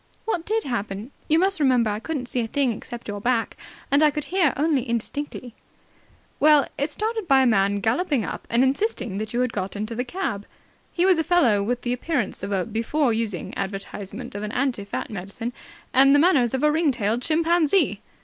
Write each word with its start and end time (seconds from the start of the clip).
"What 0.25 0.45
did 0.47 0.63
happen? 0.63 1.11
You 1.27 1.37
must 1.37 1.59
remember 1.59 1.91
I 1.91 1.99
couldn't 1.99 2.25
see 2.25 2.39
a 2.39 2.47
thing 2.47 2.71
except 2.71 3.07
your 3.07 3.21
back, 3.21 3.55
and 3.91 4.01
I 4.01 4.09
could 4.09 4.25
only 4.57 4.81
hear 4.81 4.89
indistinctly." 4.89 5.53
"Well, 6.39 6.65
it 6.75 6.89
started 6.89 7.27
by 7.27 7.43
a 7.43 7.45
man 7.45 7.81
galloping 7.81 8.25
up 8.25 8.47
and 8.49 8.63
insisting 8.63 9.19
that 9.19 9.31
you 9.31 9.41
had 9.41 9.53
got 9.53 9.75
into 9.75 9.93
the 9.93 10.03
cab. 10.03 10.47
He 10.91 11.05
was 11.05 11.19
a 11.19 11.23
fellow 11.23 11.61
with 11.61 11.83
the 11.83 11.93
appearance 11.93 12.41
of 12.41 12.51
a 12.51 12.65
before 12.65 13.13
using 13.13 13.55
advertisement 13.55 14.33
of 14.33 14.41
an 14.41 14.53
anti 14.53 14.85
fat 14.85 15.11
medicine 15.11 15.53
and 15.93 16.15
the 16.15 16.19
manners 16.19 16.55
of 16.55 16.63
a 16.63 16.71
ring 16.71 16.89
tailed 16.89 17.21
chimpanzee." 17.21 18.01